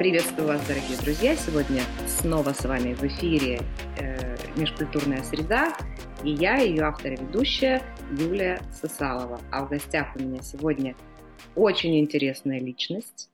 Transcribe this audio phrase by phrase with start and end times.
[0.00, 1.36] Приветствую вас, дорогие друзья!
[1.36, 3.60] Сегодня снова с вами в эфире
[4.60, 5.74] «Межкультурная среда»
[6.22, 7.82] и я, ее автор и ведущая
[8.18, 9.40] Юлия Сосалова.
[9.50, 10.94] А в гостях у меня сегодня
[11.54, 13.30] очень интересная личность,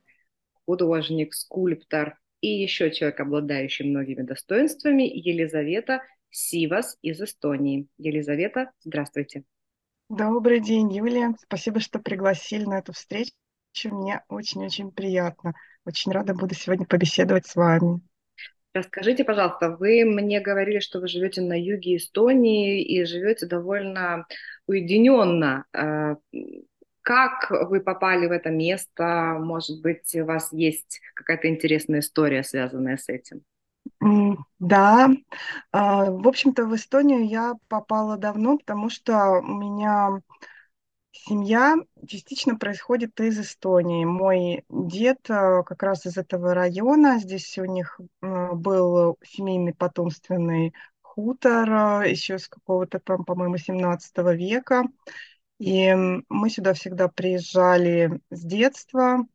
[0.65, 7.87] художник, скульптор и еще человек, обладающий многими достоинствами, Елизавета Сивас из Эстонии.
[7.97, 9.43] Елизавета, здравствуйте.
[10.07, 11.35] Добрый день, Юлия.
[11.41, 13.33] Спасибо, что пригласили на эту встречу.
[13.83, 15.55] Мне очень-очень приятно.
[15.85, 17.99] Очень рада буду сегодня побеседовать с вами.
[18.73, 24.27] Расскажите, пожалуйста, вы мне говорили, что вы живете на юге Эстонии и живете довольно
[24.67, 25.65] уединенно.
[25.73, 26.15] Э,
[27.01, 29.37] как вы попали в это место?
[29.39, 33.43] Может быть, у вас есть какая-то интересная история, связанная с этим?
[34.59, 35.09] Да,
[35.71, 40.21] а, в общем-то, в Эстонию я попала давно, потому что у меня
[41.25, 41.75] Семья
[42.07, 44.05] частично происходит из Эстонии.
[44.05, 47.19] Мой дед э, как раз из этого района.
[47.19, 54.17] Здесь у них э, был семейный потомственный хутор э, еще с какого-то там, по-моему, 17
[54.35, 54.83] века.
[55.59, 55.93] И
[56.29, 59.25] мы сюда всегда приезжали с детства.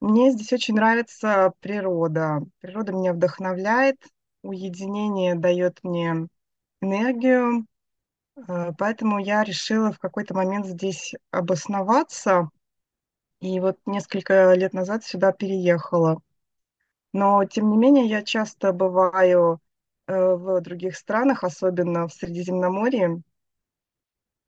[0.00, 2.42] Мне здесь очень нравится природа.
[2.60, 3.96] Природа меня вдохновляет,
[4.42, 6.28] уединение дает мне
[6.80, 7.66] энергию,
[8.78, 12.50] поэтому я решила в какой-то момент здесь обосноваться.
[13.40, 16.20] И вот несколько лет назад сюда переехала.
[17.12, 19.60] Но, тем не менее, я часто бываю
[20.06, 23.22] э, в других странах, особенно в Средиземноморье,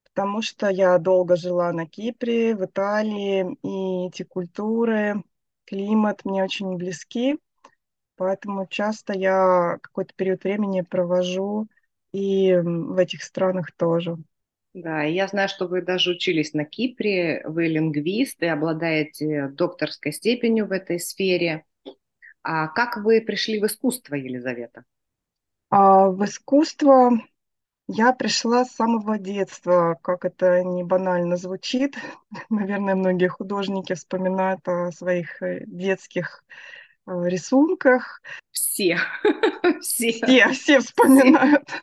[0.05, 5.23] потому что я долго жила на Кипре, в Италии, и эти культуры,
[5.67, 7.39] климат мне очень близки,
[8.17, 11.69] поэтому часто я какой-то период времени провожу
[12.17, 14.17] и в этих странах тоже.
[14.73, 20.67] Да, я знаю, что вы даже учились на Кипре, вы лингвист и обладаете докторской степенью
[20.67, 21.65] в этой сфере.
[22.43, 24.85] А как вы пришли в искусство, Елизавета?
[25.69, 27.21] А в искусство
[27.87, 31.97] я пришла с самого детства, как это не банально звучит.
[32.49, 36.45] Наверное, многие художники вспоминают о своих э, детских
[37.07, 38.23] э, рисунках.
[38.53, 38.99] Все.
[39.81, 40.13] Все.
[40.13, 41.83] Все, все вспоминают.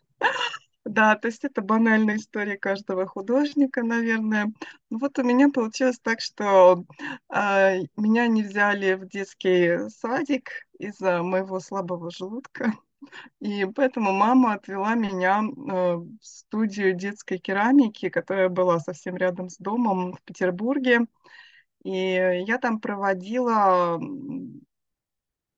[0.85, 4.51] Да, то есть это банальная история каждого художника, наверное.
[4.89, 6.83] Ну вот у меня получилось так, что
[7.33, 12.73] э, меня не взяли в детский садик из-за моего слабого желудка.
[13.39, 19.57] И поэтому мама отвела меня э, в студию детской керамики, которая была совсем рядом с
[19.57, 21.01] домом в Петербурге.
[21.83, 23.99] И я там проводила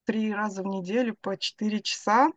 [0.06, 2.32] три раза в неделю по четыре часа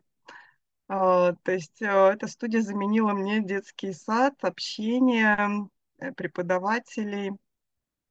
[0.89, 5.69] то есть а, эта студия заменила мне детский сад, общение
[5.99, 7.33] э, преподавателей.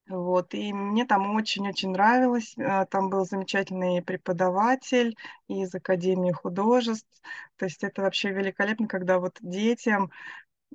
[0.08, 2.54] Вот, и мне там очень-очень нравилось.
[2.56, 5.16] А, там был замечательный преподаватель
[5.48, 7.08] из Академии художеств.
[7.56, 10.12] То есть это вообще великолепно, когда вот детям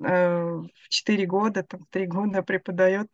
[0.02, 3.08] э, в 4 года, там, 3 года преподает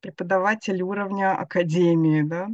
[0.00, 2.48] преподаватель уровня Академии, да.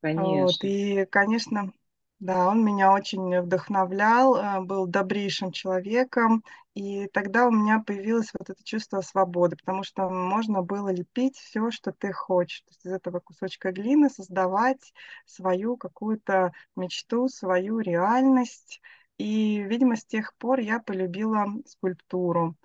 [0.00, 0.42] Конечно.
[0.44, 1.72] Вот, и, конечно,
[2.20, 6.42] да, он меня очень вдохновлял, э, был добрейшим человеком,
[6.74, 11.70] и тогда у меня появилось вот это чувство свободы, потому что можно было лепить все,
[11.70, 14.92] что ты хочешь, то есть из этого кусочка глины создавать
[15.26, 18.80] свою какую-то мечту, свою реальность.
[19.16, 22.56] И, видимо, с тех пор я полюбила скульптуру.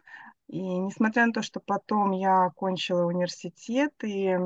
[0.47, 4.37] И несмотря на то, что потом я окончила университет и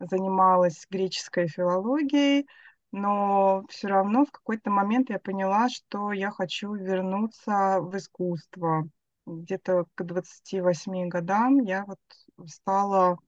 [0.00, 2.48] занималась греческой филологией,
[2.94, 8.88] но все равно в какой-то момент я поняла, что я хочу вернуться в искусство.
[9.26, 11.98] Где-то к 28 годам я вот
[12.46, 13.18] стала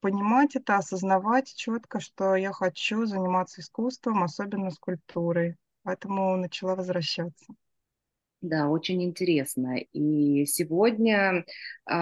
[0.00, 5.56] понимать это, осознавать четко, что я хочу заниматься искусством, особенно скульптурой.
[5.82, 7.46] Поэтому начала возвращаться.
[8.42, 9.78] Да, очень интересно.
[9.94, 11.46] И сегодня
[11.90, 11.94] э,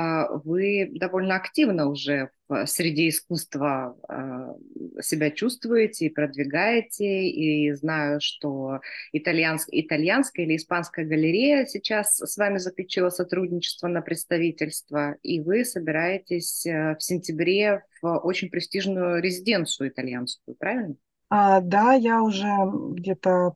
[0.43, 7.29] вы довольно активно уже в среде искусства э, себя чувствуете и продвигаете.
[7.29, 8.81] И знаю, что
[9.13, 16.67] итальянск, итальянская или испанская галерея сейчас с вами заключила сотрудничество на представительство, и вы собираетесь
[16.67, 20.95] э, в сентябре в очень престижную резиденцию итальянскую, правильно?
[21.29, 22.47] А, да, я уже
[22.91, 23.55] где-то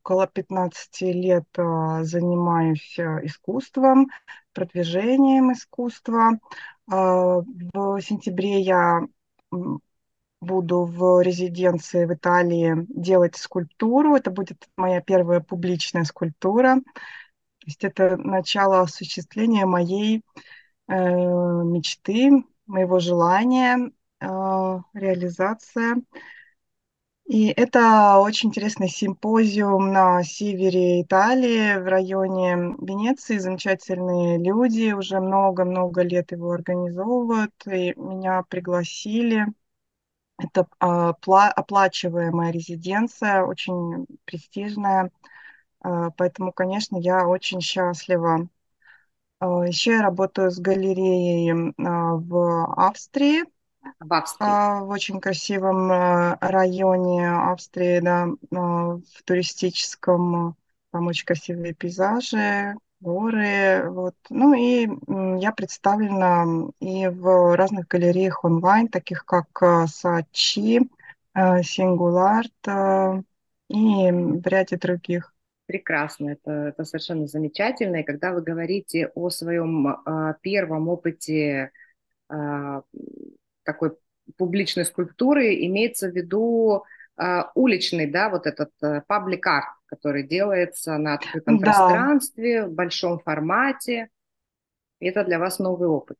[0.00, 4.08] около 15 лет занимаюсь искусством,
[4.54, 6.38] продвижением искусства.
[6.90, 7.40] А,
[7.74, 9.02] в сентябре я
[10.40, 14.14] буду в резиденции в Италии делать скульптуру.
[14.14, 16.76] Это будет моя первая публичная скульптура.
[16.76, 20.22] То есть это начало осуществления моей
[20.88, 23.90] э, мечты, моего желания,
[24.20, 24.26] э,
[24.94, 25.96] реализация.
[27.28, 33.36] И это очень интересный симпозиум на севере Италии, в районе Венеции.
[33.38, 39.44] Замечательные люди, уже много-много лет его организовывают, и меня пригласили.
[40.38, 45.10] Это а, оплачиваемая резиденция, очень престижная,
[45.80, 48.48] а, поэтому, конечно, я очень счастлива.
[49.40, 53.44] А, еще я работаю с галереей в Австрии,
[54.00, 54.48] в Австрии.
[54.48, 55.90] в очень красивом
[56.40, 60.56] районе Австрии, да, в туристическом,
[60.90, 64.14] там очень красивые пейзажи, горы, вот.
[64.30, 64.88] Ну и
[65.40, 70.80] я представлена и в разных галереях онлайн, таких как э, Сачи,
[71.34, 73.22] э, Сингуларт э,
[73.68, 75.34] и в ряде других.
[75.66, 77.96] Прекрасно, это, это совершенно замечательно.
[77.96, 81.70] И когда вы говорите о своем э, первом опыте
[82.30, 82.80] э,
[83.68, 83.92] такой
[84.38, 86.84] публичной скульптуры, имеется в виду
[87.20, 88.70] э, уличный, да, вот этот
[89.06, 91.64] паблик э, который делается на открытом да.
[91.64, 94.08] пространстве, в большом формате.
[95.00, 96.16] И это для вас новый опыт.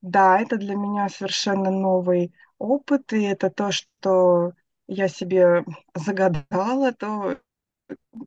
[0.00, 4.52] Да, это для меня совершенно новый опыт, и это то, что
[4.86, 7.36] я себе загадала, то,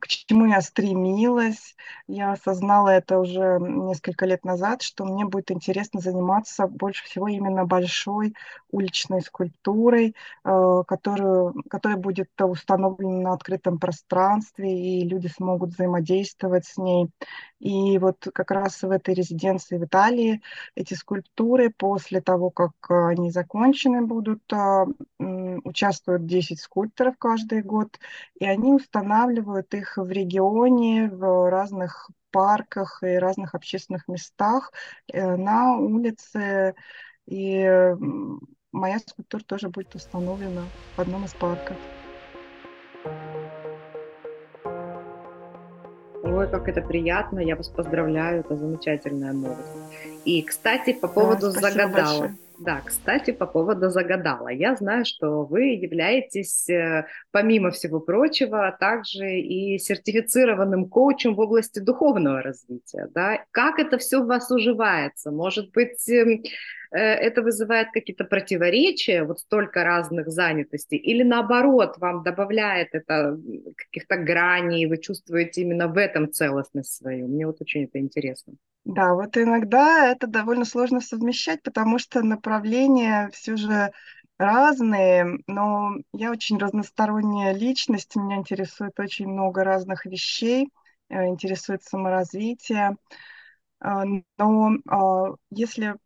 [0.00, 1.76] к чему я стремилась.
[2.06, 7.64] Я осознала это уже несколько лет назад, что мне будет интересно заниматься больше всего именно
[7.64, 8.34] большой
[8.70, 10.14] уличной скульптурой,
[10.44, 17.10] э, которую, которая будет установлена на открытом пространстве, и люди смогут взаимодействовать с ней.
[17.60, 20.40] И вот как раз в этой резиденции в Италии
[20.74, 24.86] эти скульптуры после того, как они закончены будут, э,
[25.64, 27.98] участвуют 10 скульпторов каждый год,
[28.38, 34.72] и они устанавливают их в регионе, в разных парках и разных общественных местах,
[35.12, 36.74] э, на улице.
[37.26, 37.94] И
[38.72, 40.62] моя скульптура тоже будет установлена
[40.96, 41.76] в одном из парков.
[46.22, 49.68] Ой, как это приятно, я вас поздравляю, это замечательная новость.
[50.24, 52.20] И, кстати, по поводу да, загадала.
[52.20, 52.36] Большое.
[52.60, 54.48] Да, кстати, по поводу загадала.
[54.48, 61.78] Я знаю, что вы являетесь, э, помимо всего прочего, также и сертифицированным коучем в области
[61.78, 63.08] духовного развития.
[63.14, 63.44] Да?
[63.50, 65.30] Как это все в вас уживается?
[65.30, 66.42] Может быть, эм,
[66.92, 73.38] э, это вызывает какие-то противоречия, вот столько разных занятостей, или наоборот, вам добавляет это
[73.74, 77.26] каких-то граней, вы чувствуете именно в этом целостность свою?
[77.26, 78.52] Мне вот очень это интересно.
[78.84, 83.92] Да, вот иногда это довольно сложно совмещать, потому что направления все же
[84.38, 90.70] разные, но я очень разносторонняя личность, меня интересует очень много разных вещей,
[91.10, 92.96] э, интересует саморазвитие.
[93.80, 94.04] А,
[94.38, 95.96] но а, если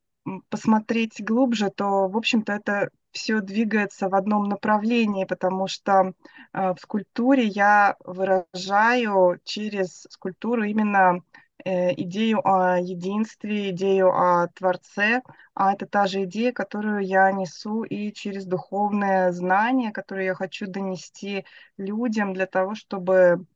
[0.49, 6.12] посмотреть глубже, то, в общем-то, это все двигается в одном направлении, потому что
[6.53, 11.21] а, в скульптуре я выражаю через скульптуру именно
[11.64, 15.23] идею о единстве, идею о Творце,
[15.54, 20.66] а это та же идея, которую я несу и через духовное знание, которое я хочу
[20.66, 21.44] донести
[21.78, 23.47] людям для того, чтобы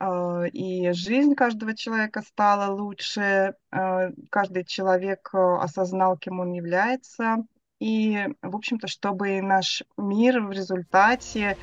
[0.00, 7.44] э, и жизнь каждого человека стала лучше, э, каждый человек осознал, кем он является,
[7.80, 11.56] и, в общем-то, чтобы наш мир в результате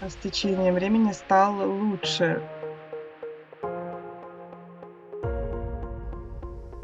[0.00, 2.61] с течением времени стал лучше.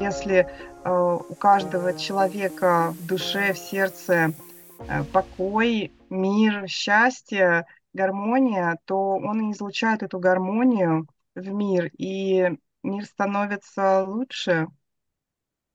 [0.09, 4.33] Если э, у каждого человека в душе, в сердце
[4.79, 12.49] э, покой, мир, счастье, гармония, то он и излучает эту гармонию в мир, и
[12.81, 14.67] мир становится лучше.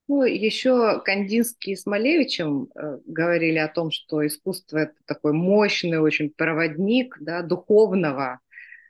[0.08, 6.30] Ну, еще Кандинский с Малевичем э, говорили о том, что искусство это такой мощный очень
[6.30, 8.40] проводник да, духовного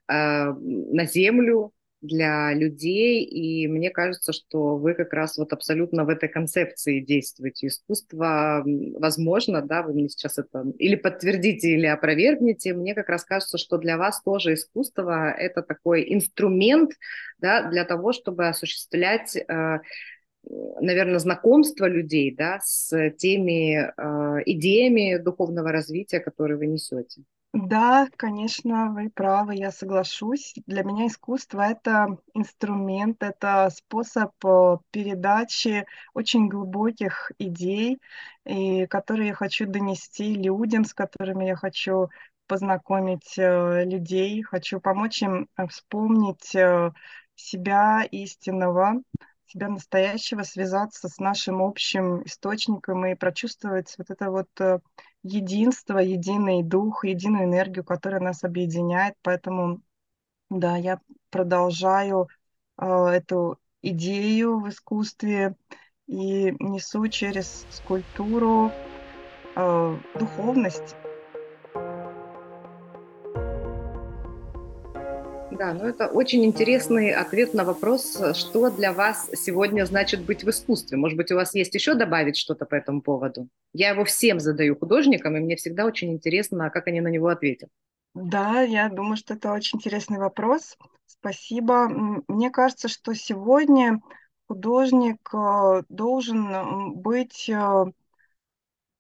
[0.08, 1.74] э, на землю,
[2.04, 7.68] для людей, и мне кажется, что вы как раз вот абсолютно в этой концепции действуете.
[7.68, 13.58] Искусство, возможно, да, вы мне сейчас это или подтвердите, или опровергнете, мне как раз кажется,
[13.58, 16.92] что для вас тоже искусство— это такой инструмент,
[17.38, 19.78] да, для того, чтобы осуществлять э,
[20.80, 27.22] наверное, знакомство людей да, с теми э, идеями духовного развития, которые вы несете.
[27.56, 30.54] Да, конечно, вы правы, я соглашусь.
[30.66, 38.00] Для меня искусство— это инструмент, это способ э, передачи очень глубоких идей,
[38.44, 42.08] и которые я хочу донести людям, с которыми я хочу
[42.48, 46.56] познакомить э, людей, хочу помочь им э, вспомнить
[47.36, 48.94] себя истинного,
[49.46, 54.48] себя настоящего, связаться с нашим общим источником и прочувствовать вот это вот
[55.24, 59.14] единство, единый дух, единую энергию, которая нас объединяет.
[59.22, 59.80] Поэтому,
[60.50, 61.00] да, я
[61.30, 62.28] продолжаю
[62.78, 65.56] э, эту идею в искусстве
[66.06, 68.70] и несу через скульптуру
[69.56, 70.94] э, духовность.
[75.56, 80.50] Да, ну это очень интересный ответ на вопрос, что для вас сегодня значит быть в
[80.50, 80.98] искусстве.
[80.98, 83.48] Может быть, у вас есть еще добавить что-то по этому поводу?
[83.72, 87.70] Я его всем задаю художникам, и мне всегда очень интересно, как они на него ответят.
[88.14, 90.76] Да, я думаю, что это очень интересный вопрос.
[91.06, 91.88] Спасибо.
[92.26, 94.00] Мне кажется, что сегодня
[94.48, 97.84] художник э, должен м, быть э,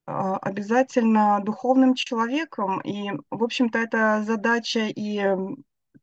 [0.06, 2.80] обязательно духовным человеком.
[2.82, 5.18] И, в общем-то, это задача и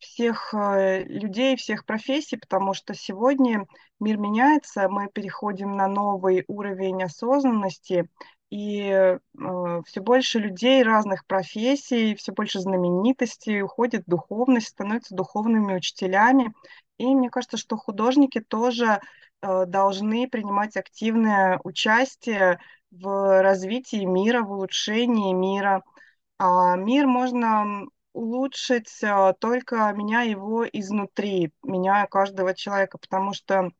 [0.01, 3.65] всех э, людей, всех профессий, потому что сегодня
[4.00, 8.10] мир меняется, мы переходим на новый уровень осознанности,
[8.51, 9.17] и
[9.86, 16.53] все больше людей разных профессий, все больше знаменитостей уходит в духовность, становятся духовными учителями.
[16.98, 19.00] И мне кажется, что художники тоже
[19.41, 22.60] э, должны принимать активное участие
[22.91, 25.81] в развитии мира, в улучшении мира.
[26.38, 33.72] А мир можно улучшить а, только меняя его изнутри, меняя каждого человека, потому что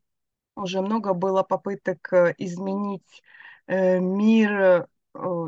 [0.56, 3.22] уже много было попыток э, изменить
[3.66, 4.86] э, мир э,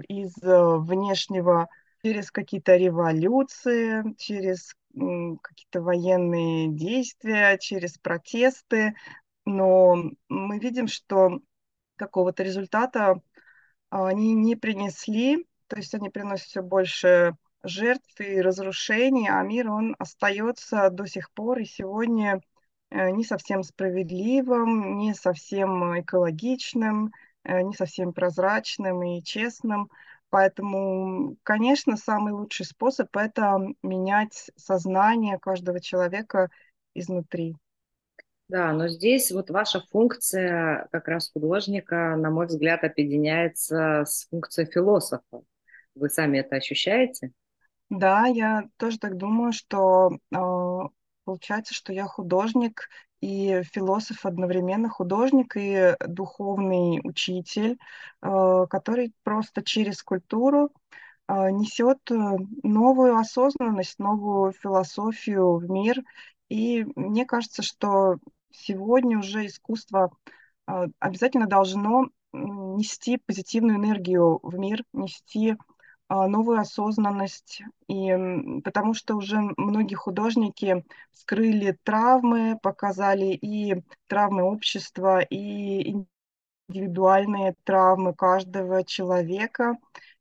[0.08, 1.68] из внешнего
[2.02, 8.94] через какие-то революции, через какие-то военные действия, через протесты.
[9.44, 9.96] Но
[10.28, 11.40] мы видим, что
[11.96, 13.20] какого-то результата
[13.90, 19.70] а, они не принесли, то есть они приносят все больше жертв и разрушений, а мир,
[19.70, 22.40] он остается до сих пор и сегодня
[22.90, 27.12] э, не совсем справедливым, не совсем экологичным,
[27.44, 29.90] э, не совсем прозрачным и честным.
[30.30, 36.50] Поэтому, конечно, самый лучший способ– это менять сознание каждого человека
[36.94, 37.56] изнутри.
[38.48, 44.70] Да, но здесь вот ваша функция как раз художника, на мой взгляд, объединяется с функцией
[44.70, 45.42] философа.
[45.94, 47.32] Вы сами это ощущаете?
[47.98, 50.38] Да, я тоже так думаю, что э,
[51.24, 52.88] получается, что я художник
[53.20, 57.78] и философ одновременно, художник и духовный учитель,
[58.20, 60.70] э, который просто через культуру
[61.28, 62.14] э, несет э,
[62.64, 66.02] новую осознанность, новую философию в мир.
[66.48, 68.16] И мне кажется, что
[68.50, 70.10] сегодня уже искусство
[70.98, 75.56] обязательно должно нести позитивную энергию в мир, нести а,
[76.28, 86.04] новую осознанность, и потому что уже многие художники скрыли травмы, показали и травмы общества, и
[86.68, 89.76] индивидуальные травмы каждого человека.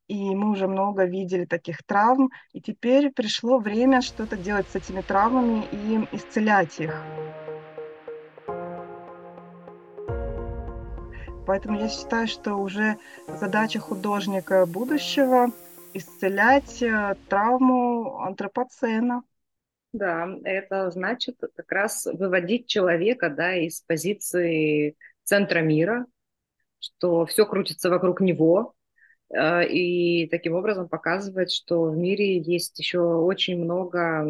[0.08, 5.02] И мы уже много видели таких травм, и теперь пришло время что-то делать с этими
[5.02, 7.02] травмами и исцелять их.
[11.46, 12.98] Поэтому я считаю, что уже
[13.28, 15.52] задача художника будущего
[15.94, 19.24] исцелять э, травму антропоцена.
[19.94, 26.08] Да, это значит как раз выводить человека, да, из позиции центра мира,
[26.80, 28.74] что все крутится вокруг него,
[29.30, 34.26] э, и таким образом показывать, что в мире есть еще очень много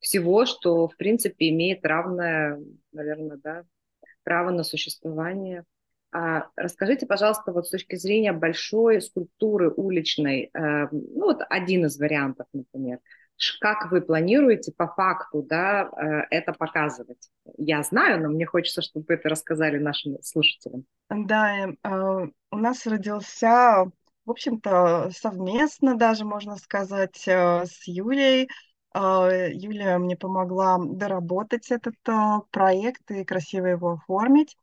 [0.00, 2.60] всего, что, в принципе, имеет равное,
[2.92, 3.64] наверное, да,
[4.22, 5.64] право на существование.
[6.16, 11.98] А расскажите, пожалуйста, вот с точки зрения большой скульптуры уличной, э, ну вот один из
[11.98, 13.00] вариантов, например,
[13.60, 17.30] как вы планируете по факту, да, э, это показывать?
[17.58, 20.84] Я знаю, но мне хочется, чтобы вы это рассказали нашим слушателям.
[21.10, 23.90] Да, э, э, у нас родился,
[24.24, 28.48] в общем-то, совместно даже, можно сказать, э, с Юлей.
[28.94, 31.96] Э, Юлия мне помогла доработать этот
[32.52, 34.56] проект и красиво его оформить.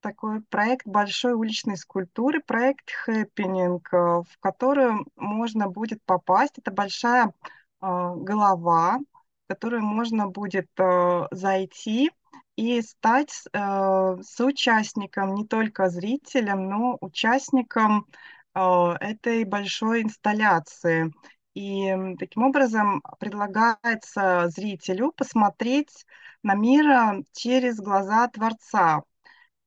[0.00, 6.58] Такой проект большой уличной скульптуры, проект Happening, э, в который можно будет попасть.
[6.58, 7.32] Это большая
[7.80, 12.12] а, голова, в которую можно будет э, зайти
[12.54, 18.06] и стать э, соучастником, не только зрителем, но участником
[18.54, 21.12] этой большой инсталляции.
[21.54, 26.06] И таким образом предлагается зрителю посмотреть
[26.42, 29.02] на мир через глаза Творца.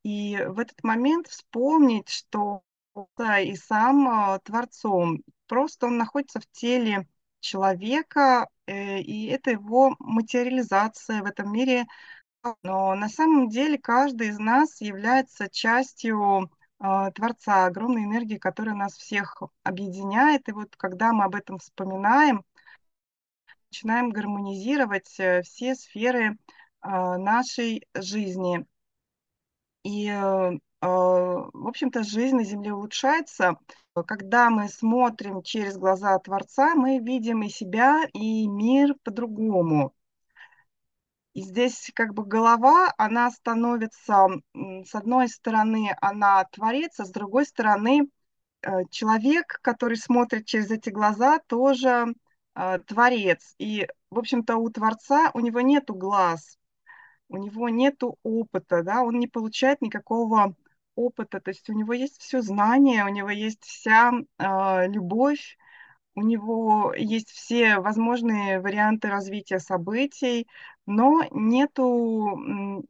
[0.02, 2.62] И в этот момент вспомнить, что
[3.18, 5.22] и сам Творцом.
[5.46, 7.06] Просто он находится в теле
[7.42, 11.86] человека, э, и это его материализация в этом мире.
[12.62, 18.96] Но на самом деле каждый из нас является частью э, Творца, огромной энергии, которая нас
[18.96, 20.48] всех объединяет.
[20.48, 22.44] И вот когда мы об этом вспоминаем,
[23.70, 26.38] начинаем гармонизировать э, все сферы
[26.84, 28.66] нашей жизни.
[29.84, 30.08] И,
[30.80, 33.56] в общем-то, жизнь на Земле улучшается,
[34.06, 39.94] когда мы смотрим через глаза Творца, мы видим и себя, и мир по-другому.
[41.34, 47.46] И здесь как бы голова, она становится, с одной стороны, она творец, а с другой
[47.46, 48.10] стороны,
[48.62, 52.14] э, человек, который смотрит через эти глаза, тоже
[52.54, 53.54] э, творец.
[53.58, 56.58] И, в общем-то, у Творца, у него нету глаз,
[57.32, 60.54] у него нету опыта, да, он не получает никакого
[60.94, 65.56] опыта, то есть у него есть все знание, у него есть вся э, любовь,
[66.14, 70.46] у него есть все возможные варианты развития событий,
[70.84, 72.36] но нету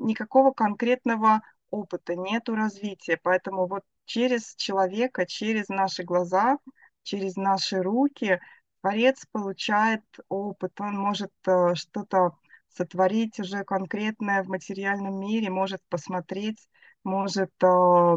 [0.01, 3.21] никакого конкретного опыта, нету развития.
[3.23, 6.59] Поэтому вот через человека, через наши глаза,
[7.05, 8.41] через наши руки
[8.81, 12.33] Творец получает опыт, он может э, что-то
[12.75, 16.59] сотворить уже конкретное в материальном мире, может посмотреть
[17.05, 18.17] может э,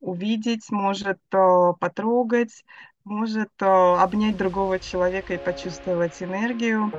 [0.00, 2.64] увидеть, может э, потрогать,
[3.04, 6.92] может э, обнять другого человека и почувствовать энергию.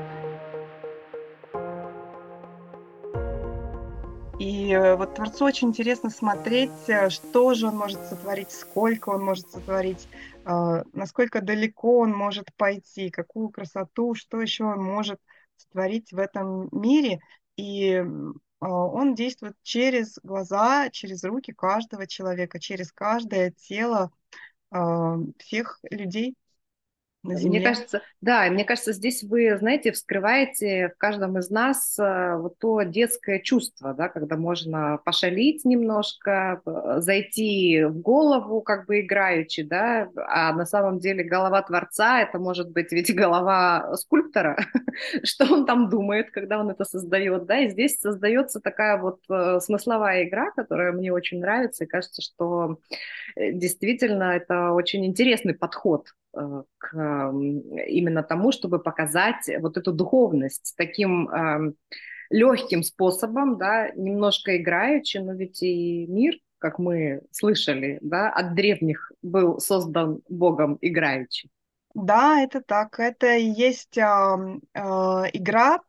[4.40, 6.70] И вот Творцу очень интересно смотреть,
[7.10, 10.08] что же он может сотворить, сколько он может сотворить,
[10.46, 15.20] насколько далеко он может пойти, какую красоту, что еще он может
[15.58, 17.20] сотворить в этом мире.
[17.56, 18.04] И
[18.60, 24.12] а, он действует через глаза, через руки каждого человека, через каждое тело
[24.72, 26.36] а, всех людей
[27.28, 27.60] на Земле.
[27.60, 32.58] Мне кажется, да, мне кажется, здесь вы, знаете, вскрываете в каждом из нас э, вот
[32.60, 39.64] то детское чувство, да, когда можно пошалить немножко, э, зайти в голову, как бы играючи,
[39.64, 44.58] да, а на самом деле голова творца, это может быть ведь голова скульптора,
[45.24, 49.60] что он там думает, когда он это создает, да, и здесь создается такая вот э,
[49.60, 52.80] смысловая игра, которая мне очень нравится, и кажется, что
[53.36, 57.32] действительно это очень интересный подход к
[57.88, 61.30] именно тому, чтобы показать вот эту духовность таким
[62.30, 69.12] легким способом, да, немножко играючи, но ведь и мир, как мы слышали, да, от древних
[69.22, 71.50] был создан Богом играючи.
[71.94, 74.80] Да, это так, это и есть э, э,
[75.34, 75.80] игра,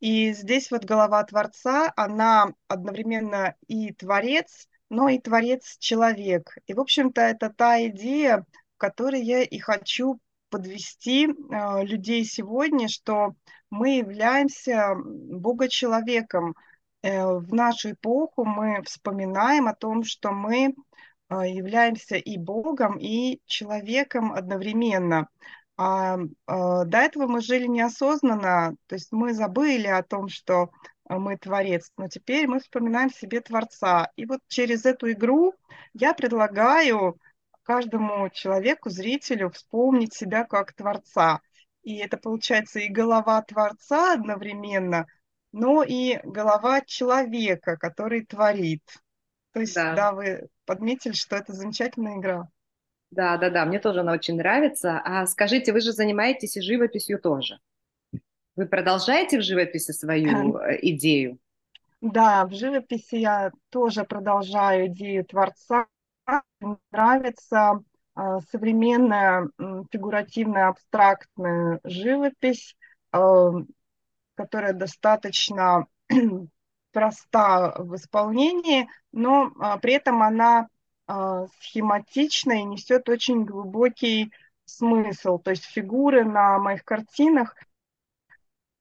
[0.00, 6.56] и здесь вот голова Творца, она одновременно и Творец, но и Творец-человек.
[6.66, 10.20] И, в общем-то, это та идея, которой я и хочу
[10.54, 13.34] подвести э, людей сегодня, что
[13.70, 16.54] мы являемся Бога-человеком.
[17.02, 20.74] Э, в нашу эпоху мы вспоминаем о том, что мы
[21.28, 25.28] э, являемся и Богом, и человеком одновременно.
[25.76, 30.70] А, а до этого мы жили неосознанно, то есть мы забыли о том, что
[31.08, 34.12] мы творец, но теперь мы вспоминаем себе Творца.
[34.14, 35.52] И вот через эту игру
[35.94, 37.18] я предлагаю
[37.64, 41.40] каждому человеку, зрителю вспомнить себя как творца.
[41.82, 45.06] И это получается и голова творца одновременно,
[45.52, 48.82] но и голова человека, который творит.
[49.52, 52.48] То есть, да, да вы подметили, что это замечательная игра.
[53.10, 55.00] Да, да, да, мне тоже она очень нравится.
[55.04, 57.60] А скажите, вы же занимаетесь и живописью тоже.
[58.56, 61.38] Вы продолжаете в живописи свою э, идею?
[62.00, 65.86] Да, в живописи я тоже продолжаю идею Творца,
[66.90, 67.82] нравится
[68.14, 69.48] а, современная
[69.90, 72.76] фигуративная абстрактная живопись,
[73.12, 73.50] а,
[74.34, 75.86] которая достаточно
[76.92, 80.68] проста в исполнении, но а, при этом она
[81.60, 84.32] схематична и несет очень глубокий
[84.64, 85.38] смысл.
[85.38, 87.54] То есть фигуры на моих картинах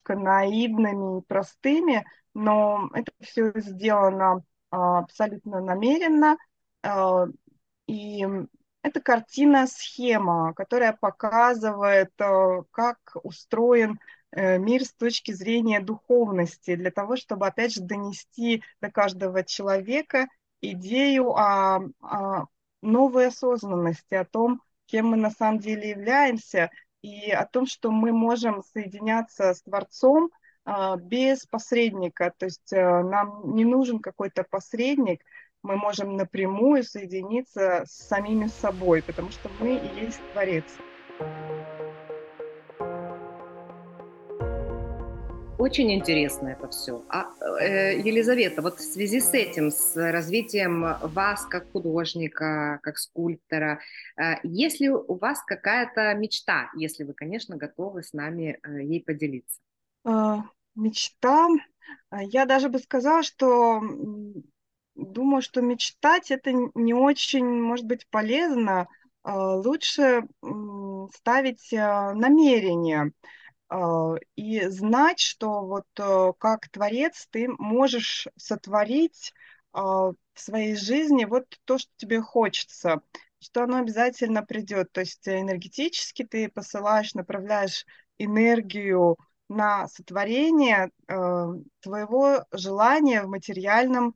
[0.08, 6.38] наивными и простыми, но это все сделано абсолютно намеренно,
[7.88, 8.26] и
[8.84, 14.00] это картина-схема, которая показывает, а, как устроен
[14.32, 20.28] э, мир с точки зрения духовности, для того, чтобы, опять же, донести до каждого человека
[20.62, 22.46] идею о, о
[22.82, 26.70] новой осознанности, о том, кем мы на самом деле являемся,
[27.02, 30.30] и о том, что мы можем соединяться с Творцом
[30.66, 32.34] а, без посредника.
[32.38, 35.22] То есть а, нам не нужен какой-то посредник,
[35.64, 40.66] мы можем напрямую соединиться с самими собой, потому что мы и есть Творец.
[45.58, 47.06] Очень интересно это все.
[47.08, 47.28] А,
[47.62, 53.80] э, Елизавета, вот в связи с этим, с развитием вас как художника, как скульптора,
[54.18, 59.02] э, есть ли у вас какая-то мечта, если вы, конечно, готовы с нами э, ей
[59.02, 59.62] поделиться?
[60.06, 60.40] Э,
[60.76, 61.48] мечта?
[62.12, 63.82] Я даже бы сказала, что
[64.96, 68.88] думаю, что мечтать это не очень, может быть, полезно.
[69.24, 70.24] Э, лучше
[71.14, 73.12] ставить э, намерения.
[73.74, 79.34] А, и знать, что вот э, как творец ты можешь сотворить
[79.72, 83.02] а, в своей жизни вот то, что тебе хочется,
[83.40, 84.92] что оно обязательно придет.
[84.92, 87.86] То есть энергетически ты посылаешь, направляешь
[88.20, 89.18] энергию
[89.50, 91.46] на сотворение э,
[91.80, 94.16] твоего желания в материальном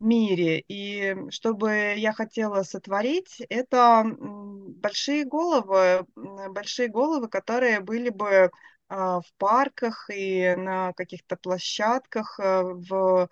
[0.00, 0.60] мире.
[0.68, 6.06] И что бы я хотела сотворить, это большие головы,
[6.50, 8.50] большие головы, которые были бы
[8.88, 13.28] а, в парках и на каких-то площадках э, в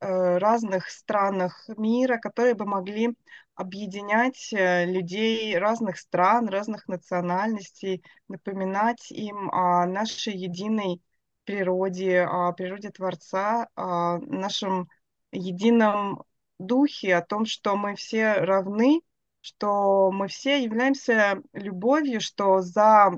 [0.00, 3.10] э, разных странах мира, которые бы могли
[3.54, 11.02] объединять э, людей разных стран, разных национальностей, напоминать им о нашей единой
[11.44, 14.88] природе, о природе Творца, о нашем
[15.32, 16.22] едином
[16.58, 19.00] духе, о том, что мы все равны,
[19.40, 23.10] что мы все являемся любовью, что за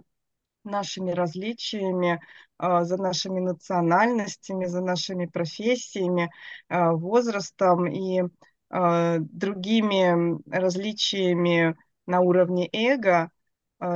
[0.64, 2.20] нашими различиями,
[2.57, 6.31] а, за нашими национальностями, за нашими профессиями,
[6.68, 8.22] а, возрастом и
[8.70, 13.31] а, другими различиями на уровне эго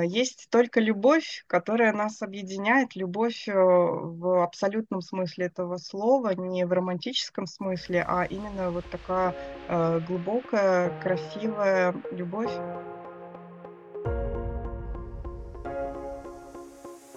[0.02, 6.72] есть только любовь, которая нас объединяет, любовь э, в абсолютном смысле этого слова, не в
[6.72, 9.34] романтическом смысле, а именно вот такая
[9.68, 12.52] э, глубокая, красивая любовь.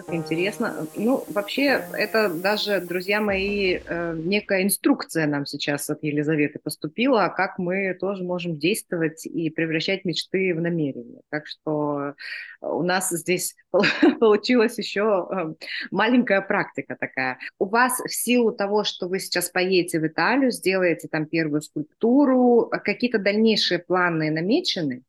[0.09, 0.87] Интересно.
[0.95, 7.57] Ну, вообще, это даже, друзья мои, э, некая инструкция нам сейчас от Елизаветы поступила, как
[7.57, 11.21] мы тоже можем действовать и превращать мечты в намерения.
[11.29, 12.15] Так что
[12.61, 13.55] у нас здесь
[14.19, 17.39] получилась еще э, маленькая практика такая.
[17.59, 22.69] У вас в силу того, что вы сейчас поедете в Италию, сделаете там первую скульптуру,
[22.83, 25.03] какие-то дальнейшие планы намечены?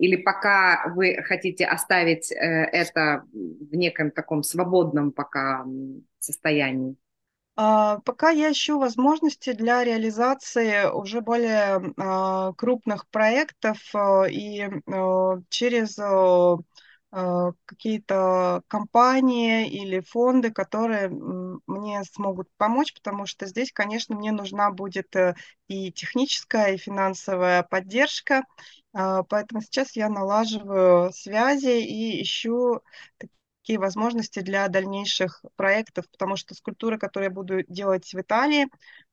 [0.00, 5.66] Или пока вы хотите оставить э, это в неком таком свободном пока
[6.18, 6.96] состоянии?
[7.54, 14.70] А, пока я ищу возможности для реализации уже более а, крупных проектов а, и
[15.50, 15.98] через
[17.66, 25.16] какие-то компании или фонды, которые мне смогут помочь, потому что здесь, конечно, мне нужна будет
[25.16, 25.34] э,
[25.66, 28.44] и техническая, и финансовая поддержка,
[28.92, 32.82] поэтому сейчас я налаживаю связи и ищу
[33.60, 38.66] такие возможности для дальнейших проектов, потому что скульптура, которую я буду делать в Италии,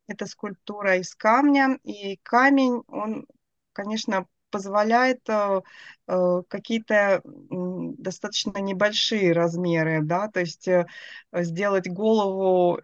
[0.08, 3.28] это скульптура из камня, и камень, он,
[3.74, 5.62] конечно, позволяет э,
[6.08, 10.88] э, какие-то достаточно небольшие размеры, да, то есть э,
[11.34, 12.80] сделать голову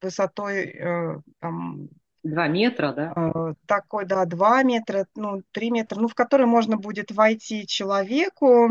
[0.00, 1.88] высотой там,
[2.22, 3.12] Два метра, да?
[3.16, 8.70] Э, такой, да, два метра, ну, три метра, ну, в который можно будет войти человеку,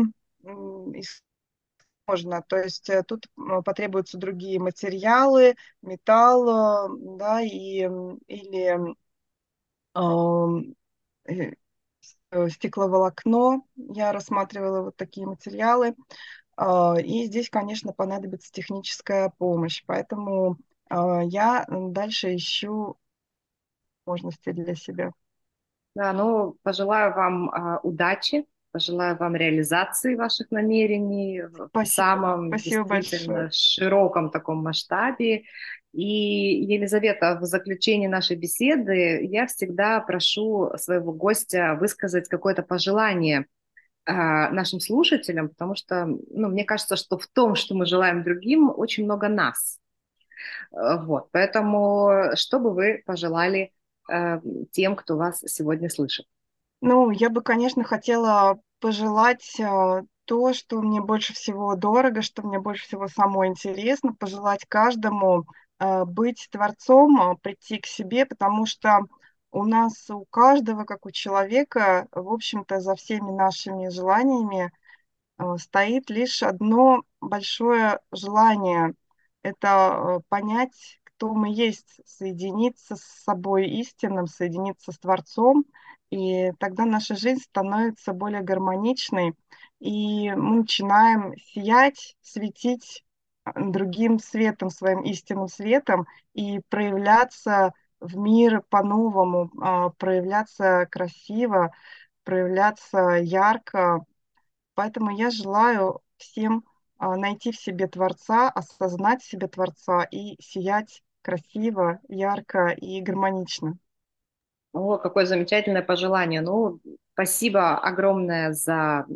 [2.06, 3.26] можно, то есть э, тут
[3.64, 7.88] потребуются другие материалы, металл, да, и,
[8.26, 8.94] или
[12.30, 15.94] э, стекловолокно, я рассматривала вот такие материалы,
[16.60, 20.56] и здесь, конечно, понадобится техническая помощь, поэтому
[20.90, 22.96] я дальше ищу
[24.08, 25.12] возможности для себя.
[25.94, 31.84] Да, ну, пожелаю вам а, удачи, пожелаю вам реализации ваших намерений Спасибо.
[31.84, 33.50] в самом Спасибо действительно большое.
[33.52, 35.44] широком таком масштабе.
[35.92, 43.46] И, Елизавета, в заключении нашей беседы я всегда прошу своего гостя высказать какое-то пожелание
[44.04, 48.70] а, нашим слушателям, потому что, ну, мне кажется, что в том, что мы желаем другим,
[48.74, 49.80] очень много нас.
[50.72, 53.72] Э, вот, поэтому что бы вы пожелали
[54.72, 56.26] тем, кто вас сегодня слышит?
[56.80, 62.60] Ну, я бы, конечно, хотела пожелать э, то, что мне больше всего дорого, что мне
[62.60, 65.44] больше всего самое интересно, пожелать каждому
[65.80, 69.00] э, быть творцом, прийти к себе, потому что
[69.50, 74.70] у нас у каждого, как у человека, в общем-то, за всеми нашими желаниями
[75.38, 78.94] э, стоит лишь одно большое желание.
[79.42, 85.64] Это э, понять, кто мы есть, соединиться с собой истинным, соединиться с Творцом,
[86.10, 89.34] и тогда наша жизнь становится более гармоничной,
[89.80, 93.04] и мы начинаем сиять, светить
[93.44, 101.72] э, другим светом, своим истинным светом, и проявляться в мир по-новому, а, проявляться красиво,
[102.22, 104.06] проявляться ярко.
[104.74, 106.64] Поэтому я желаю всем
[106.96, 113.76] а, найти в себе Творца, осознать в себе Творца и сиять красиво, ярко и гармонично.
[114.72, 116.40] О, какое замечательное пожелание.
[116.40, 116.80] Ну,
[117.12, 119.06] спасибо огромное за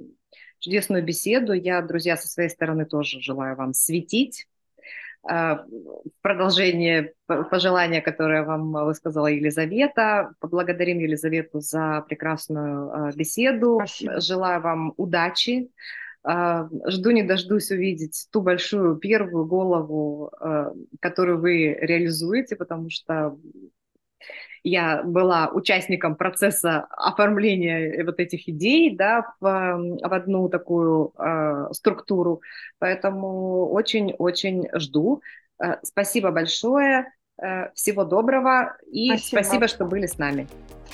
[0.59, 1.53] чудесную беседу.
[1.53, 4.47] Я, друзья, со своей стороны тоже желаю вам светить,
[5.31, 5.59] Э,
[6.21, 10.33] продолжение пожелания, которое вам высказала Елизавета.
[10.41, 13.77] Поблагодарим Елизавету за прекрасную э, беседу.
[13.79, 14.21] Спасибо.
[14.21, 15.71] Желаю вам удачи.
[16.25, 20.31] Э, жду не дождусь увидеть ту большую первую голову,
[21.01, 23.37] которую вы реализуете, потому что
[24.65, 29.45] я была участником процесса оформления вот этих идей, да, в,
[30.03, 32.43] в одну такую э, структуру.
[32.79, 35.21] Поэтому очень-очень жду.
[35.83, 37.07] Спасибо большое.
[37.41, 39.43] Э, всего доброго и спасибо.
[39.43, 40.47] спасибо, что были с нами.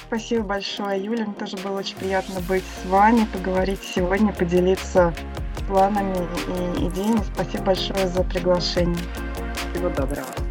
[0.06, 1.24] Спасибо большое, Юля.
[1.24, 5.12] Мне тоже было очень приятно быть с вами, поговорить сегодня, поделиться
[5.66, 6.16] планами
[6.78, 7.20] и идеями.
[7.34, 8.96] Спасибо большое за приглашение.
[9.72, 10.47] Всего доброго.